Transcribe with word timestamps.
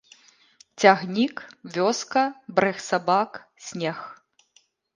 Цягнік, 0.83 1.35
вёска, 1.75 2.25
брэх 2.57 2.77
сабак, 2.89 3.29
снег. 3.69 3.99